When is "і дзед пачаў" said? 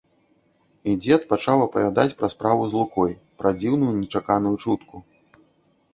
0.91-1.57